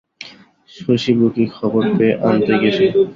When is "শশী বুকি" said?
0.75-1.45